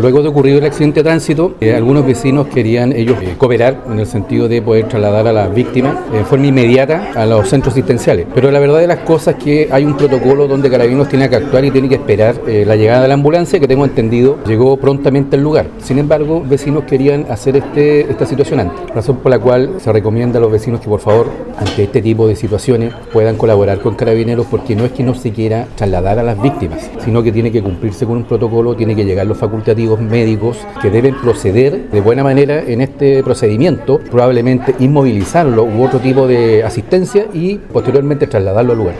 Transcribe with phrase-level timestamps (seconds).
[0.00, 4.00] luego de ocurrido el accidente de tránsito, eh, algunos vecinos querían ellos eh, cooperar en
[4.00, 8.26] el sentido de poder trasladar a las víctimas en forma inmediata a los centros asistenciales.
[8.34, 11.36] Pero la verdad de las cosas es que hay un protocolo donde Carabineros tiene que
[11.36, 14.76] actuar y tiene que esperar eh, la llegada de la ambulancia, que tengo entendido llegó
[14.78, 15.66] prontamente al lugar.
[15.78, 20.38] Sin embargo, vecinos querían hacer este, esta situación antes, razón por la cual se recomienda
[20.38, 21.26] a los vecinos que por favor,
[21.58, 25.30] ante este tipo de situaciones, puedan colaborar con Carabineros porque no es que no se
[25.30, 29.04] quiera trasladar a las víctimas, sino que tiene que cumplirse con un protocolo, tiene que
[29.04, 35.64] llegar los facultativos médicos que deben proceder de buena manera en este procedimiento, probablemente inmovilizarlo
[35.64, 38.94] u otro tipo de asistencia y posteriormente trasladarlo al lugar.